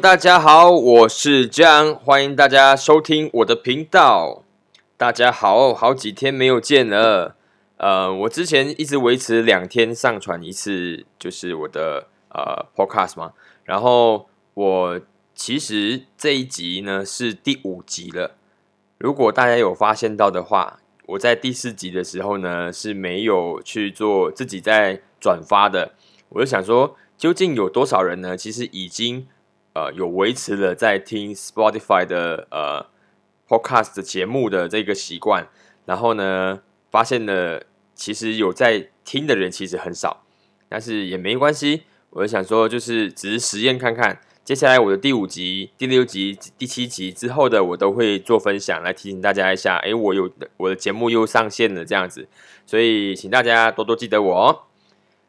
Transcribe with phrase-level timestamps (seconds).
[0.00, 4.44] 大家好，我是 John，欢迎大家收听我的频道。
[4.96, 7.34] 大家好，好几天没有见了。
[7.78, 13.32] 呃，我之前一直维持两天上传一次，就是我的呃 Podcast 嘛。
[13.64, 15.00] 然后我
[15.34, 18.36] 其实这一集呢是第五集了。
[18.98, 25.94] 如果大家有发现到的话，我在第四集的时候呢是没有去做自己在转发的。
[26.28, 28.36] 我就想说，究竟有多少人呢？
[28.36, 29.26] 其实已经
[29.78, 32.86] 呃有维持了在听 Spotify 的呃
[33.46, 35.48] Podcast 节目的这个习惯，
[35.84, 37.62] 然后呢发现了
[37.94, 40.24] 其实有在听的人其实很少，
[40.68, 41.84] 但是也没关系。
[42.10, 44.20] 我想说，就是只是实验看看。
[44.42, 49.76] 接下来我的第五集、第六集、第七集之后的，我都会做分享来提醒大家一下。
[49.80, 52.26] 诶，我有我的节目又上线了，这样子，
[52.64, 54.60] 所以请大家多多记得我哦。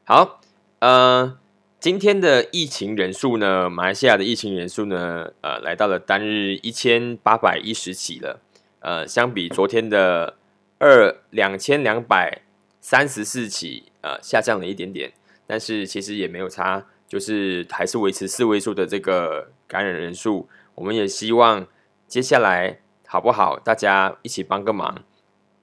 [0.05, 0.39] 好，
[0.79, 1.37] 呃，
[1.79, 8.41] 今天的疫情人数呢，马来西亚的疫情人数呢，呃，来到了单日一千八百一十起了。
[8.81, 10.35] 呃，相比昨天的
[10.77, 12.41] 二两千两百
[12.81, 15.13] 三十四起，呃，下降了一点点，
[15.47, 16.85] 但是其实也没有差。
[17.07, 21.65] 就是还是维持四位数的这个感染人数，我们也希望
[22.09, 23.57] 接下来好不好？
[23.57, 25.03] 大家一起帮个忙，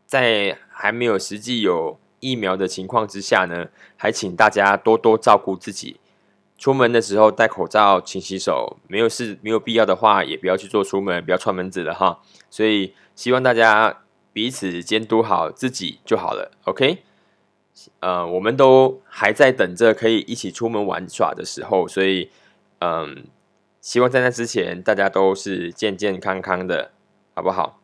[0.06, 6.00] 在还没有实际有疫苗的情况之下呢，还请大家多多照顾自己。
[6.58, 12.20] 出门的时候戴口罩、勤洗手，没有事没有必要的话，也不要去做出门，不要串门子了哈。
[12.50, 14.02] 所以希望大家
[14.32, 16.52] 彼此监督好自己就好了。
[16.64, 17.02] OK。
[18.00, 22.30] 呃，我们都还在等着可以一起出门玩耍的时候，所以，
[22.80, 23.24] 嗯，
[23.82, 26.92] 希望在那之前大家都是健健康康的，
[27.34, 27.78] 好不好？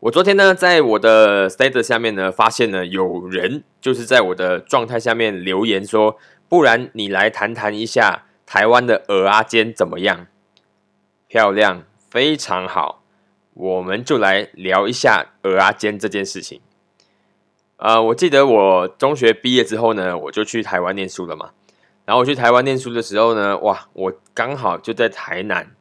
[0.00, 10.26] 我昨天呢，在我的 status 下面呢，发现了有人就是在我的状态下面留言说，不然你来谈谈一下台湾的鹅阿煎怎么样？
[11.28, 13.02] 漂亮，非常好，
[13.52, 16.60] 我们就来聊一下鹅阿煎这件事情。
[17.76, 21.50] 呃，我记得我中学毕业之后呢，我就去台湾念书了嘛。
[22.06, 25.76] 然后我去台湾念书的时候呢，哇，我刚好就在台南。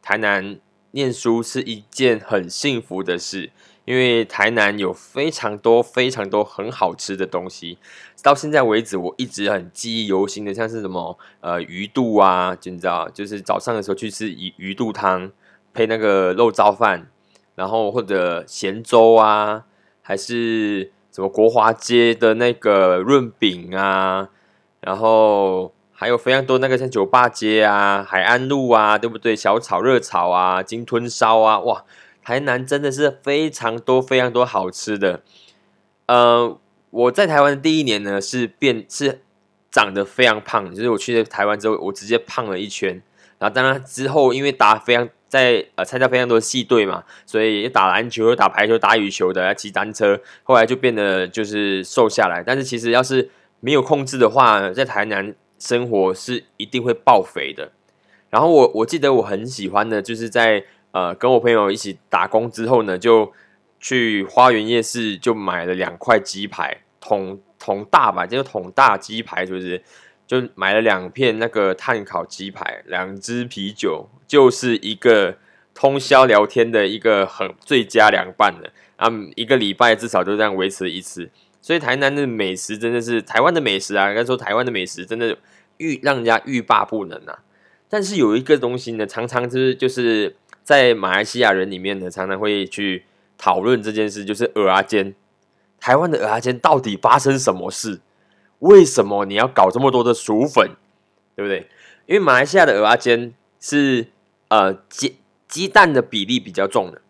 [0.00, 0.58] 台南
[0.92, 3.50] 念书是一件很幸福的事，
[3.84, 7.78] 因为台南有非常多非常多很好吃的东西。
[8.22, 15.30] 到现在为止，我一直很记忆犹新的，像是什么呃鱼肚啊，就你知道，就是早上的时候去吃鱼鱼肚汤，
[15.72, 17.10] 配那个肉燥饭，
[17.54, 19.64] 然后或者咸粥啊，
[20.02, 20.92] 还是。
[21.14, 24.30] 什么国华街的那个润饼啊，
[24.80, 29.36] 然后还有非常多那个像酒吧街啊、海岸路啊，对不对？
[29.36, 31.84] 小炒、热炒啊、金吞烧啊，哇！
[32.22, 35.22] 台南真的是非常多、非常多好吃的。
[36.06, 36.58] 呃，
[36.90, 39.20] 我在台湾的第一年呢，是变是
[39.70, 43.02] 长得非常胖，就是我去了台湾之后，我直接胖了一圈。
[43.38, 45.08] 然后当然之后，因为打非常。
[45.32, 52.42] 在呃参加非常多的系队嘛，所以打篮球、打排球、打羽球的，骑单车，后来就变得就是瘦下来。
[52.44, 53.30] 但是其实要是
[53.60, 57.72] 没有控制的话，在台南生活是一定会爆肥的。
[58.28, 63.32] 然后我我记得我很喜欢的，就是在呃跟我朋友一起打工之后呢，就
[63.80, 69.82] 去花园夜市就买了两块鸡排，桶桶大吧，就是桶大鸡排，是不是？
[70.24, 75.36] 就买了两片那个碳烤鸡排，两支啤酒，就是一个
[75.74, 79.10] 通宵聊天的一个很最佳凉拌的啊！
[79.34, 81.28] 一个礼拜至少就这样维持一次，
[81.60, 84.08] 所以台南的美食真的是台湾的美食啊！
[84.08, 85.36] 应该说台湾的美食真的
[85.76, 87.40] 欲让人家欲罢不能啊！
[87.90, 93.04] 但是有一个东西呢，常常就是就是在马来西亚人里面呢，常常会去
[93.36, 95.14] 讨论这件事，就是蚵阿煎。
[95.80, 98.00] 台湾的蚵阿煎到底发生什么事？
[98.60, 100.70] 为什么你要搞这么多的薯粉，
[101.34, 101.68] 对不对？
[102.06, 104.06] 因为马来西亚的蚵阿煎是
[104.48, 105.16] 呃鸡
[105.48, 107.00] 鸡蛋的比例比较重的，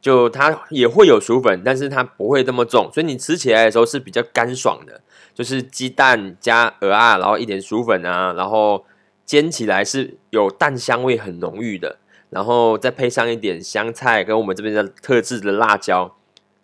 [0.00, 5.00] 就它也会有薯粉，但是它不会这么重，所以你吃起来的时候是比较干爽的，
[5.34, 8.84] 就是鸡蛋加鹅啊，然后一点薯粉啊，然后
[9.24, 11.98] 煎起来是有蛋香味很浓郁的，
[12.32, 16.16] 然后再配上一点香菜跟我们这边的特制的辣椒，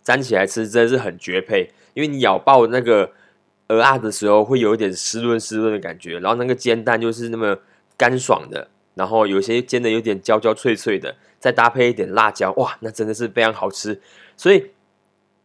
[0.02, 3.12] 沾起来吃真的是很绝配，因为你咬爆那个。
[3.70, 7.54] 鹅啊的时候会有一点湿润湿润的感觉，然后那个煎蛋就是那么
[7.98, 14.00] 干爽的，然后有些煎的有点焦焦脆脆的，再搭配一点辣椒，哇，那真的是非常好吃。
[14.38, 14.70] 所以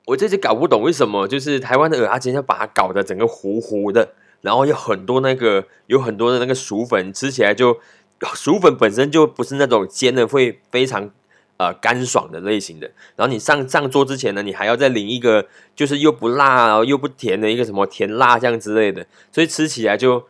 [0.05, 7.77] 我这次搞不懂为什么就是台湾的鹅啊煎要把它搞得整个糊糊的，然后有很多那个有很多的那个薯粉，吃起来就
[8.35, 11.11] 薯粉本身就不是那种煎的会非常。
[11.57, 20.25] 呃，干爽的类型的，然后你上上桌之前呢，你还要再淋一个，就是又不辣然后又不甜的一个什么甜辣酱之类的，所以吃起来就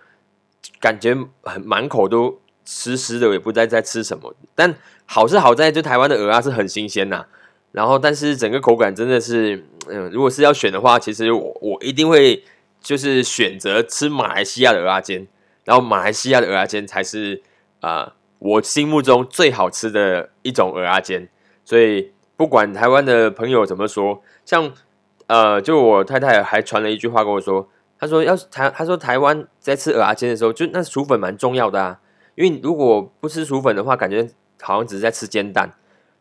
[0.82, 4.36] 感觉很满口都湿湿的，也不知道在吃什么。
[4.54, 4.76] 但
[5.06, 7.26] 好是好在，就台湾的鹅啊是很新鲜呐。
[7.72, 12.44] 然后，但是整个口感真的是，嗯，如果是要选的话，其实我我一定会
[12.82, 15.26] 就是选择吃马来西亚的鹅啊煎。
[15.64, 17.42] 然后，马来西亚的鹅啊煎才是
[17.84, 21.30] 啊我心目中最好吃的一种鹅啊煎。
[21.64, 24.72] 所以，不管台湾的朋友怎么说，像
[25.28, 27.70] 呃，就我太太还传了一句话跟我说。
[28.00, 32.02] 她说：“要是台，她说台湾在吃鹅阿煎的时候，就那薯粉蛮重要的啊。
[32.36, 34.28] 因为如果不吃薯粉的话，感觉
[34.62, 35.72] 好像只是在吃煎蛋。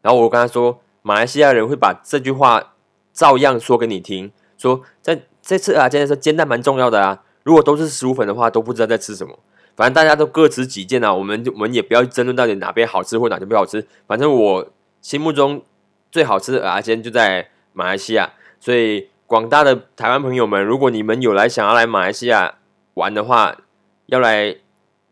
[0.00, 2.74] 然后我跟他说，马来西亚人会把这句话
[3.12, 7.24] 照样说给你听，说在在吃鹅阿煎的时候，煎蛋蛮重要的啊。
[7.42, 9.36] 如果都是薯粉的话，都不知道在吃什么。
[9.76, 11.12] 反正大家都各执己见啊。
[11.12, 13.86] 我们就我们也不要争论到底哪边好吃或哪边不好吃。
[14.06, 14.68] 反正我
[15.00, 15.62] 心目中
[16.10, 22.56] 最好吃的鹅阿煎就在马来西亚，所以。”广大的台湾朋友们，如果你们有来想要来马来西亚
[22.92, 23.56] 玩的话，
[24.04, 24.56] 要来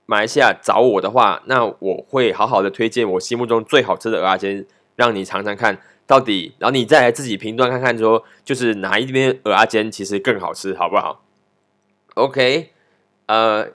[0.05, 11.25] 马来西亚找我的话，那我会好好的推荐我心目中最好吃的鹅阿煎，让你尝尝看到底，然后你再来自己评断看看，说就是哪一边鹅阿煎其实更好吃，好不好
[12.17, 12.73] ？OK，
[13.25, 13.69] 呃，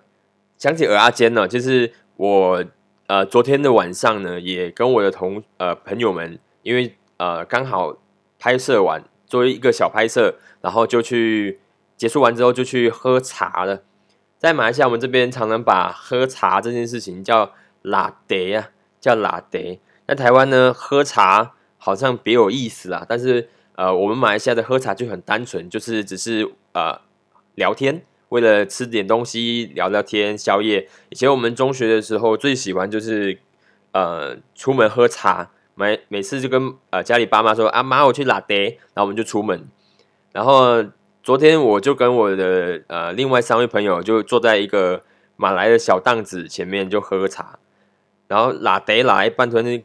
[0.57, 2.63] 讲起鹅阿坚呢，就是我
[3.07, 7.97] 呃昨天的晚上呢，也跟我的同呃朋友们，因为呃刚好
[8.39, 9.03] 拍摄完。
[9.27, 11.59] 作为一个小拍摄，然后就去
[11.97, 13.81] 结束完之后就去喝茶了。
[14.37, 18.69] 在马来西亚，我们这边常常把喝茶这件事情叫拉德啊，
[19.01, 19.59] 叫拉德。
[20.07, 23.03] 在台湾呢，喝茶好像别有意思啦。
[23.09, 27.01] 但是呃，我们马来西亚的喝茶就很单纯，就是只是呃
[27.55, 30.87] 聊天，为了吃点东西聊聊天、宵夜。
[31.09, 33.39] 以前我们中学的时候最喜欢就是
[33.91, 35.51] 呃出门喝茶。
[35.77, 39.67] 每每次就跟呃家里爸妈说啊妈我去拉爹，然后我们就出门。
[40.31, 40.81] 然后
[41.21, 45.03] 昨天我就跟我的呃另外三位朋友就坐在一个
[45.35, 47.59] 马来的小档子前面就喝茶，
[48.29, 49.83] 然后拉爹来半途那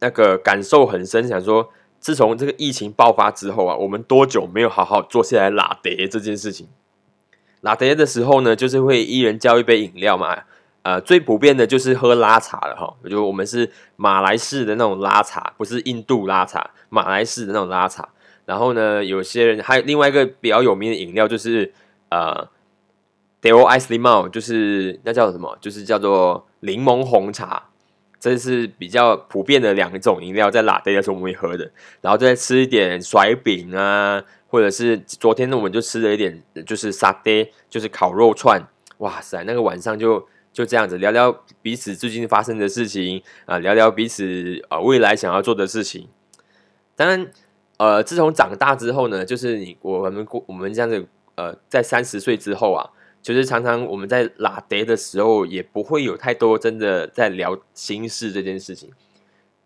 [0.00, 6.68] 那个感受很深，想说自从这个疫情爆发之后啊，我们多久没有好好坐下来拉爹这件事情？
[7.66, 10.38] 拉爹的时候呢，就是会一人叫一杯饮料嘛。
[10.82, 18.08] 呃，最普遍的就是喝拉茶了哈，就我们是马来式的那种拉茶，不是印度拉茶，马来式的那种拉茶。
[18.44, 21.72] 然后呢，有些人还有另外一个比较有名的饮料就是
[22.10, 22.48] 呃
[23.42, 25.58] ，Deo Ice Limau，就是那叫什么？
[25.60, 27.64] 就是叫做柠檬红茶。
[28.18, 31.70] 这是比较普遍的两种饮料，在拉爹的时候我们会喝的。
[32.00, 34.22] 然后再吃一点甩饼啊，
[34.56, 38.66] 或者是昨天呢，我们就吃了一点就是沙爹，就是烤肉串。
[38.98, 40.26] 哇塞，那个晚上就。
[40.56, 46.08] 就这样子聊聊彼此最近发生的事情啊，聊聊彼此啊未来想要做的事情。
[46.94, 47.30] 当然，
[47.76, 52.88] 呃，自从长大之后呢，就是你我们过我们这样子呃，在三十岁之后啊，
[53.20, 58.90] 就是常常我们在拉爹的时候，也不会有太多真的在聊心事这件事情。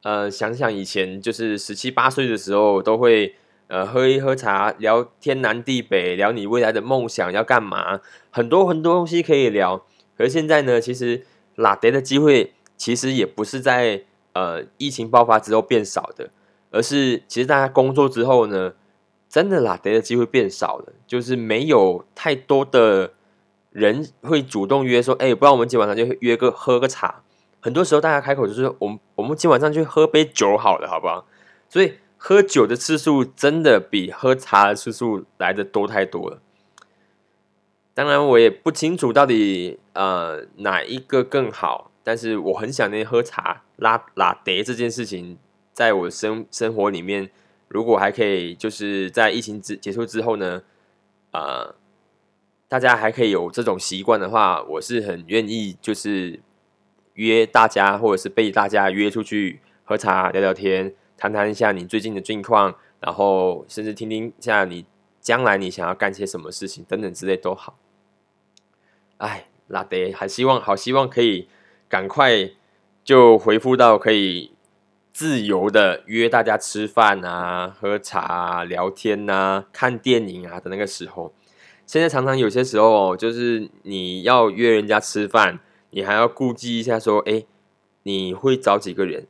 [0.03, 3.37] 呃，想想以前就是十七八岁的时候，都会
[3.71, 8.01] 呃喝一喝茶，聊天南地北，聊你未来的梦想要干嘛，
[8.31, 9.87] 很多很多东西可以聊。
[10.19, 11.25] 而现在呢，其实
[11.55, 16.31] 拉爹的机会其实也不是在呃疫情爆发之后变少的，
[16.73, 18.73] 而是其实大家工作之后呢，
[19.29, 23.13] 真的拉爹的机会变少了，就是没有太多的
[23.71, 27.23] 人会主动约说，哎，不然我们今晚上就约个喝个茶。
[27.61, 31.27] 很多时候大家开口就是我们我们今晚上去喝杯酒好了，好不好？
[31.69, 36.43] 所以喝酒的次数真的比喝茶的次数来的多太多了。
[37.95, 45.39] 当然，我也不清楚到底呃哪一个更好，但是我很想念喝茶拉拉爹这件事情，
[45.73, 47.31] 在我生生活里面，
[47.69, 50.63] 如果还可以，就是在疫情之结束之后呢，
[51.33, 51.75] 呃，
[52.69, 56.41] 大家还可以有这种习惯的话，我是很愿意，就是
[57.15, 64.85] 约大家，或者是被大家约出去喝茶聊聊天，谈谈一下你最近的近况，然后甚至听听下你。
[65.23, 67.77] 将来你想要干些什么事情等等之类都好，
[69.19, 71.47] 哎，拉爹还希望好希望可以
[71.91, 72.53] 赶快
[73.05, 74.53] 就回复到可以
[75.13, 81.35] 自由的约大家吃饭啊、喝茶、聊天啊、看电影啊的那个时候。
[81.85, 85.61] 现在常常有些时候就是你要约人家吃饭，
[85.91, 87.45] 你还要顾忌一下说，哎，
[88.05, 89.27] 你会找几个人？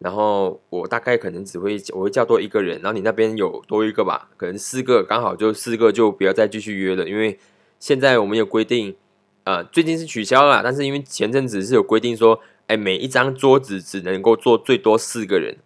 [0.00, 7.38] 然后我大概可能只会我会叫多一个人，然后你那边有多一个吧，可能四个刚好就四个就不要再继续约了，因为
[7.78, 8.96] 现在我们有规定，
[9.44, 15.58] 呃，最近是取消了，但是因为前阵子是有规定说，哎，每一张桌子只能够坐最多四个人，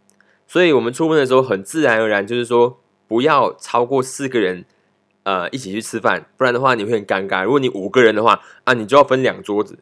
[0.48, 4.64] 所以我们出门的时候很自然而然就是说不要超过四个人，
[5.22, 7.44] 呃，一起去吃饭，不然的话你会很尴尬。
[7.44, 9.78] 如果你五个人的话，啊，你就要分两桌子。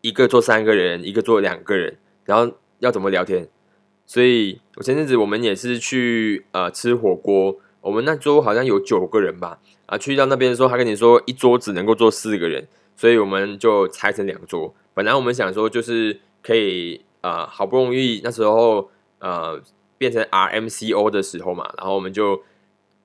[0.00, 3.48] 一个坐三个人，一个坐两个人，然后要怎么聊天？
[4.06, 14.74] 所以我前阵子我们也是去呃吃火锅，我们那桌好像有九个人吧，啊，去到那边的时候，他跟你说一桌只能够坐四个人，所以我们就拆成两桌。
[14.94, 18.90] 本来我们想说就是可以呃好不容易那时候
[19.20, 19.58] 呃
[19.96, 22.42] 变成 RMCO 的时候嘛，然后我们就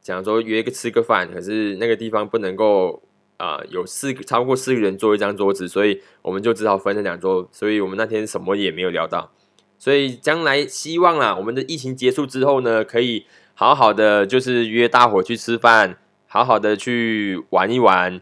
[0.01, 3.01] 想说约个吃个饭，可是那个地方不能够
[3.37, 9.31] 啊有四个超过四个人坐一张桌子，所以我们就只好分成两桌，所以我们那天什么也没有聊到。
[9.79, 18.21] 所以将来希望啦，我们的疫情结束之后呢，可以好好的就是约大伙去吃饭，好好的去玩一玩。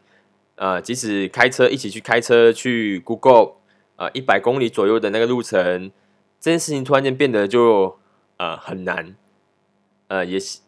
[0.56, 3.56] 呃，即使开车一起去开车去 Google，
[3.98, 5.92] 呃，一百公里左右的那个路程，
[6.40, 7.98] 这件事情突然间变得就
[8.38, 9.16] 呃很难。
[10.08, 10.60] 呃，也是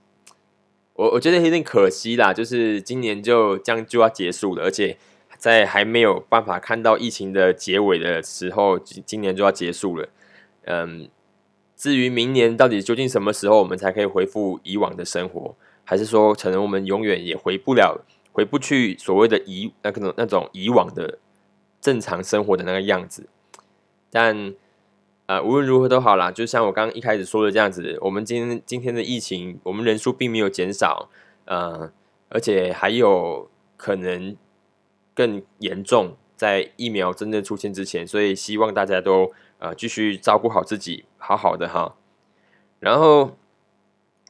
[0.94, 4.98] 我我觉得有点可惜啦，就是今年就这样就要结束了，而且
[5.38, 10.10] 在还没有办法看到疫情的结尾的时候，今今年就要结束了。
[10.68, 11.10] 嗯，
[11.76, 21.18] 至于明年到底究竟什么时候我们才可以恢复以往的生活，还是说可能我们永远也回不了、回不去所谓的以那种那种以往的
[21.80, 23.28] 正常生活的那个样子？
[24.12, 24.54] 但
[25.28, 31.10] 呃，无论如何都好啦，就像我刚刚一开始说的这样子，我们今天今天的疫情，我们人数并没有减少，
[31.44, 31.92] 呃，
[32.30, 34.38] 而且还有可能
[35.14, 39.34] 更严重，在疫苗真正出现之前，所以希望大家都。
[39.60, 41.96] 啊，继续照顾好自己，好好的哈。
[42.80, 43.36] 然后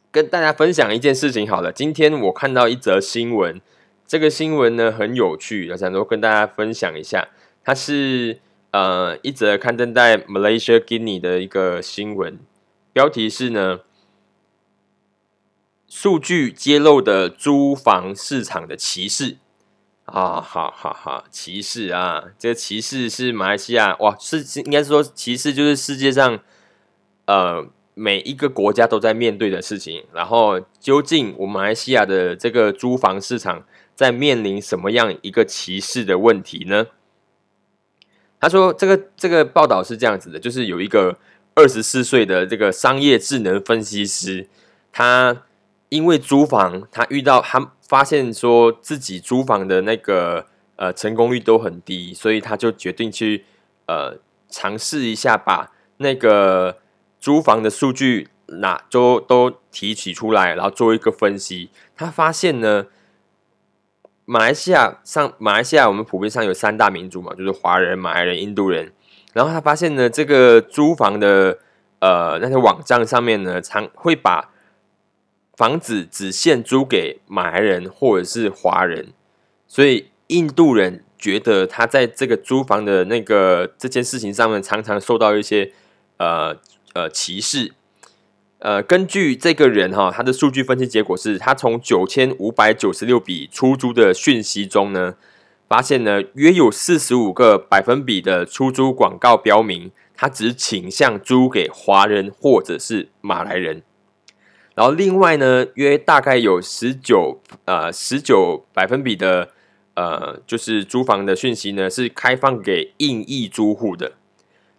[0.10, 3.60] 跟大家分享一件事情，好了，今天我看到一则新闻，
[4.06, 7.28] 这个新闻呢很有趣，我想说跟大家分享一下。
[7.62, 8.40] 它是
[8.72, 12.40] 呃一则刊登在 Malaysia Guinea 的一个新闻，
[12.94, 13.82] 标题是呢，
[15.90, 19.36] 数据揭露的租房市场的歧视。
[20.08, 22.24] 啊，好好好，歧视啊！
[22.40, 26.40] 这个歧视是马来西亚哇，是应该是说歧视就是世界上
[27.26, 30.06] 呃每一个国家都在面对的事情。
[30.14, 36.88] 然后，究竟我马来西亚的这个租房市场在面临什么样一个歧视的问题呢？
[38.40, 41.20] 他说，这个这个报道是这样子的，就是有一个
[41.54, 44.48] 二十四岁的这个商业智能分析师，
[44.94, 45.44] 他
[45.90, 47.74] 因为租房，他遇到他。
[47.88, 53.46] 发现说自己租房的那个呃成功率都很低，所以他就决定去
[53.86, 54.18] 呃
[54.50, 56.80] 尝试一下，把那个
[57.18, 61.70] 租房的数据拿都都提取出来，然后做一个分析。
[61.96, 62.88] 他发现呢，
[64.26, 68.92] 马来西亚上马来西亚我们普遍上有三大民族嘛，就是华人、马来人、印度人。
[69.32, 71.58] 然后他发现呢，这个租房的
[72.00, 74.50] 呃那些网站上面呢，常会把
[75.58, 79.08] 房子只限租给马来人或者是华人，
[79.68, 85.72] 所以印度人觉得他在这个租房的那个这件事情上面常常受到一些
[86.18, 86.56] 呃
[86.94, 87.74] 呃歧视。
[88.60, 95.16] 呃，根据这个人哈，他的数据分析结果是他从九千五百九十六笔出租的讯息中呢，
[95.68, 103.82] 发现呢约有四十五个百分比的出租广告标明，他只倾向租给华人或者是马来人。
[104.78, 109.50] 然后另外呢，约大概有十九呃十九百分比的
[109.96, 114.12] 呃，就是租房的讯息呢是开放给印裔租户的，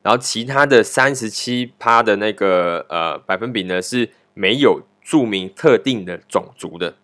[0.03, 6.95] 然后其他的三十七趴的那个呃百分比呢是没有注明特定的种族的，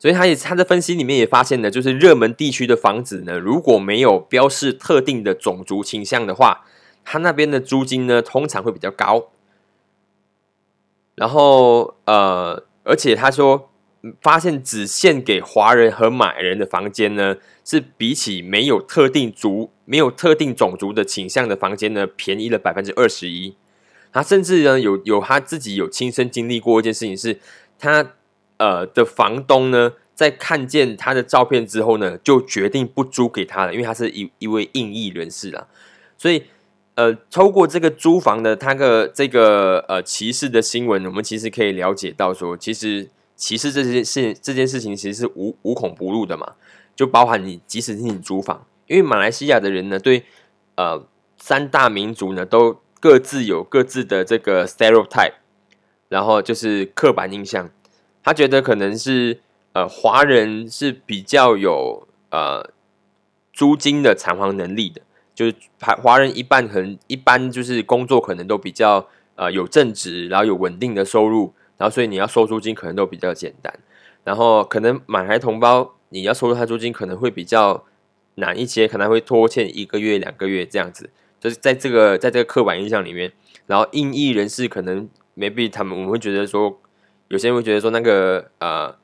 [0.00, 6.64] 所以他也他的分析里面也发现呢，就是热门地区的房子呢，如果没有标示特定的种族倾向的话，
[7.04, 9.28] 他那边的租金呢通常会比较高。
[11.22, 13.70] 然后，呃，而且他说，
[14.20, 23.54] 发现只限给华人和马人的房间呢，是比起没有特定族、没有特定种族的倾向的房间呢，便宜了百分之二十一。
[24.12, 27.38] 他甚至呢，有有他自己有亲身经历过一件事情，是
[27.78, 28.04] 他
[28.56, 35.68] 呃的房东呢，在看见他的照片之后呢，就决定不租给他了，因为他是一一位印裔人士啊，
[36.18, 36.42] 所以。
[36.94, 46.52] 呃，透过这个租房的他个这个呃歧视的新闻，我们其实可以了解到说，其实歧视这件事这件事情其实是无无孔不入的嘛，
[46.94, 50.24] 就包含你即使是你租房，因为马来西亚的人呢，对
[50.76, 51.06] 呃
[51.38, 55.36] 三大民族呢都各自有各自的这个 stereotype，
[56.10, 57.70] 然后就是刻板印象，
[58.22, 59.40] 他觉得可能是
[59.72, 62.70] 呃华人是比较有呃
[63.50, 65.00] 租金的偿还能力的。
[65.34, 73.72] 就是华华人一半可能一般就是工作可能都比较呃有正职，然后有稳定的收入，然后所以你要收租金可能都比较简单。
[74.24, 77.84] 然后可能马来同胞你要收他租金可能会比较
[78.36, 81.10] 难一些，可能会拖欠一个月、两个月这样子。
[81.40, 83.32] 就是在这个在这个刻板印象里面，
[83.66, 86.80] 然后印裔人士可能 maybe 他们我们会觉得说，
[87.28, 88.94] 有些人会觉得说那个呃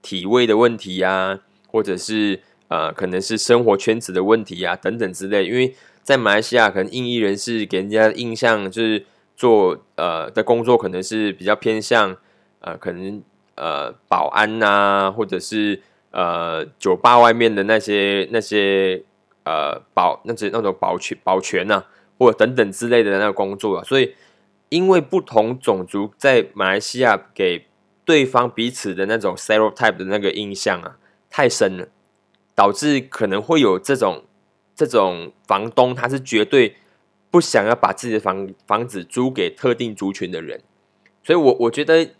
[0.00, 5.46] 体位的问题啊，或者是呃可能是生活圈子的问题啊等等之类。
[5.46, 9.04] 因为在马来西亚，可能印裔人士给人家印象就是
[9.36, 12.16] 做呃的工作可能是比较偏向
[12.60, 13.22] 呃可能
[13.56, 19.02] 呃保安呐，或者是呃酒吧外面的那些那些。
[19.44, 21.82] 呃，保那些那种保全保全呐，
[22.18, 24.14] 或者等等之类的那个工作啊，所以
[24.68, 27.64] 因为不同种族在马来西亚给
[28.04, 30.98] 对方彼此的那种 stereotype 的那个印象啊，
[31.30, 31.88] 太深了，
[32.58, 34.24] 导致可能会有这种
[34.74, 36.74] 这种房东他是绝对
[37.30, 40.60] 不想要把自己的房房子租给特定族群的人，
[41.22, 42.10] 所以我我觉得，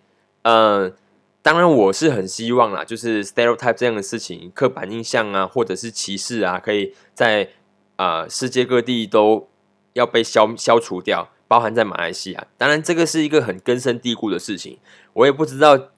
[0.43, 0.95] 嗯。
[1.41, 7.49] 当然，我是很希望啦，就是 stereotype 这样的事情，刻板印象啊，或者是歧视啊，可以在
[7.97, 9.49] 啊世界各地都
[9.95, 12.47] 要被消消除掉，包含在马来西亚。
[12.59, 14.79] 当然，这个是一个很根深蒂固的事情。
[15.15, 15.89] 我也不知道，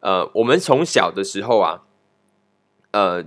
[0.00, 1.82] 呃，我们从小的时候啊，
[2.92, 3.24] 呃，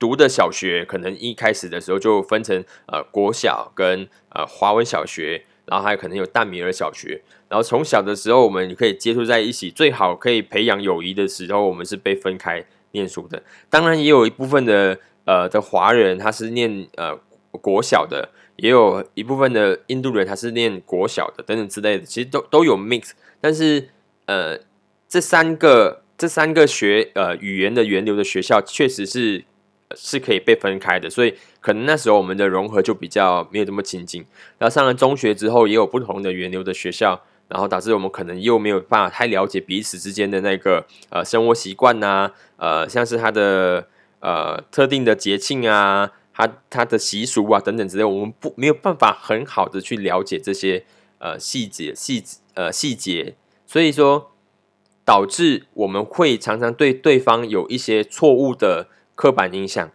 [0.00, 5.44] 读的小学可能一开始的时候就分成呃国小跟呃华文小学。
[5.66, 13.40] 然后还可能有淡米尔小学，然后从小的时候我们可以接触在一起，最好可以培养友谊的时候，我们是被分开念书的。
[13.68, 17.16] 当然，也有一部分的呃的华人他是念呃
[17.52, 23.12] 国小的，也有一部分的印度人他是念国小的等等之类的，其实都都有 mix。
[23.40, 23.90] 但是
[24.26, 24.58] 呃
[25.08, 29.44] 这三个这三个学呃语言的源流的学校确实是。
[29.96, 34.24] 是可以被分开的，所以可能那时候我们的融合就比较没有这么亲近。
[34.58, 43.88] 然后上了中学之后，也有不同的源流的学校，然后导致我们可能又没有办法太了解彼此之间的那个呃生活习惯呐，呃像是他的
[44.20, 50.84] 呃特定的节庆啊，他他的习俗啊等等之类，我们不没有办法很好的去了解这些
[51.18, 52.22] 呃细节细
[52.54, 53.34] 呃细节，
[53.66, 54.30] 所以说
[55.04, 58.86] 导致我们会常常对对方有一些错误的。
[59.20, 59.90] 刻板印象。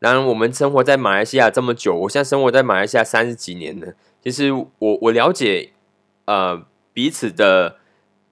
[0.00, 3.94] 然而，我们生活在马来西亚这么久，我现在生活在马来西亚三十几年了。
[4.24, 5.70] 其实，我我了解，
[6.24, 7.76] 呃，彼此的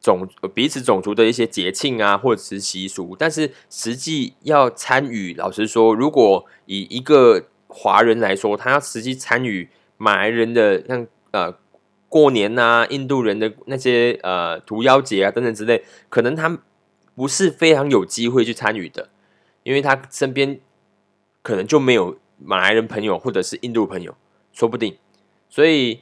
[0.01, 3.14] 种彼此种族的一些节庆啊，或者是习俗。
[3.16, 11.55] 但是，实际要参与，老实说，如果以一个华人来说，他要实际参与马来人的像呃
[12.09, 16.59] 过年呐，印度人的那些呃屠妖节啊等等之类，可能他
[17.14, 19.11] 不是非常有机会去参与的。
[19.69, 20.59] 因为他身边
[21.43, 24.15] 可能就没有马来人朋友或者是印度朋友，
[24.51, 24.97] 说不定。
[25.51, 26.01] 所以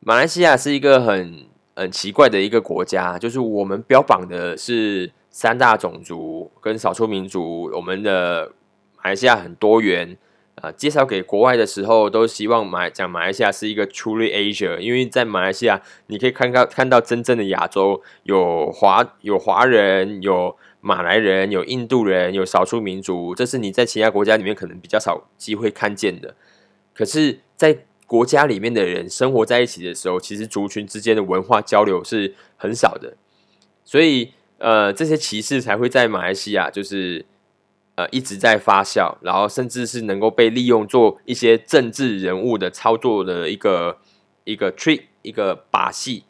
[0.00, 8.52] 马来西亚是一个很很奇怪的一个国家，就是我们标榜的是三大种族跟少数民族，我们的
[8.98, 10.18] 马来西亚很多元。
[10.60, 20.56] 啊，介绍给国外的时候，都希望马讲马来西亚是一个 truly Asia，因为在马来西亚你可以看到看到真正的亚洲，有华有华人有。
[20.82, 26.34] 马来人有印度人有少数民族，这是你在其他国家里面可能比较少机会看见的。
[26.94, 33.14] 可是，在国家里面的人生活在一起的时候，其实族群之间的文化交流是很少的。
[33.84, 37.26] 所以，呃，这些歧视才会在马来西亚就是
[37.94, 43.98] 呃一直在发酵，然后甚至是能够被利用做一些政治人物的操作的一个
[44.44, 46.24] 一个 trick 一个把戏。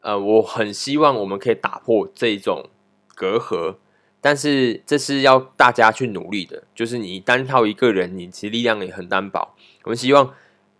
[0.00, 2.70] 呃，我很希望我们可以打破这种。
[3.16, 3.76] 隔阂，
[4.20, 6.64] 但是这是要大家去努力的。
[6.74, 9.54] 就是你单靠一个人，你其实力量也很单薄。
[9.84, 10.34] 我们希望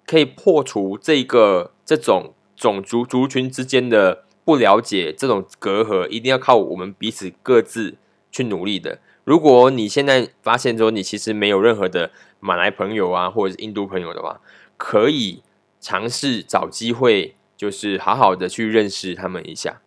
[0.05, 7.99] 可以破除这个这种种族族群之间的不了解，这种隔阂，一定要靠我们彼此各自
[8.33, 8.99] 去努力的。
[9.25, 12.11] 如果你现在发现说你其实没有任何的
[12.41, 14.41] 马来朋友啊，或者是印度朋友的话，
[14.77, 15.43] 可以
[15.81, 19.81] 尝试找机会，就是好好的去认识他们一下。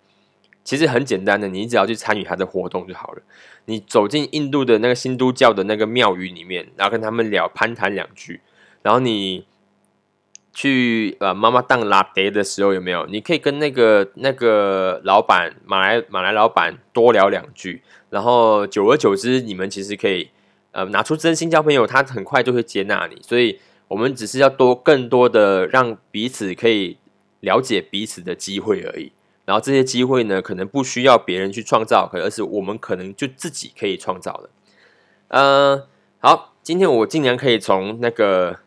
[0.63, 3.21] 其实很简单的，你只要去参与他的活动就好了。
[3.65, 8.41] 你走进印度的那个新都教的那个庙宇里面，然后跟他们聊攀谈两句，
[8.81, 9.45] 然后你
[10.57, 13.05] 去呃妈妈当拉爹的时候有没有？
[13.05, 20.31] 你可以跟那个那个老板马来马来老板多聊两句，然后久而久之，你们其实可以
[20.71, 23.21] 呃拿出真心交朋友，他很快就会接纳你。
[23.21, 26.97] 所以，我们只是要多更多的让彼此可以
[27.41, 29.11] 了解彼此的机会而已。
[29.45, 34.49] 然后这些机会呢，可能不需要别人去创造，可而是我们可能就自己可以创造的。
[35.27, 35.83] 嗯，
[36.17, 38.57] 好，今天我竟然可以从那个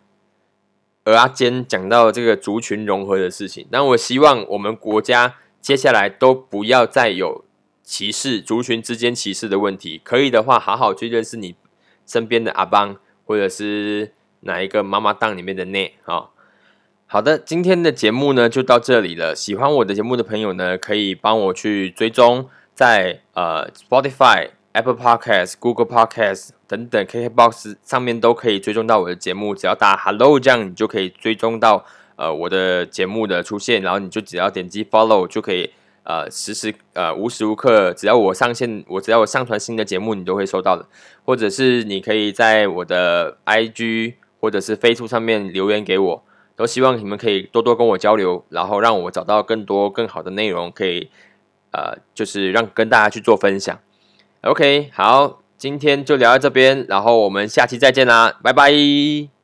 [1.05, 3.67] 而阿坚讲到这个族群融合的事情。
[3.71, 7.45] 但我希望我们国家接下来都不要再有
[7.83, 10.01] 歧视族群之间歧视的问题。
[10.05, 11.55] 可以的话，好好去认识你
[12.07, 16.29] 身边的阿邦，或者是哪一个妈妈档里面的内啊。
[17.07, 19.35] 好的，今天的节目呢就到这里了。
[19.35, 29.55] 喜欢我的节目的朋友呢，可以帮我去追踪在呃 Spotify、Apple Podcast、Google Podcast 等等 KKBox 上面都可以追踪到我的节目。
[29.55, 31.85] 只要打 Hello 这样，你就可以追踪到
[32.17, 35.71] 呃我的节目的出现，然后你就只要点击 Follow 就可以
[36.05, 40.87] 呃时时呃无时无刻，只要我上线，我只要我上传新的节目，你都会收到的。
[41.25, 46.23] 或者是你可以在我的 IG 或者是 Facebook 上面留言给我。
[46.57, 51.09] 都希望你们可以多多跟我交流，然后让我找到更多更好的内容，可以
[51.73, 53.79] 呃，就是让跟大家去做分享。
[54.43, 59.40] OK，好，今天就聊到这边，然后我们下期再见啦，拜拜。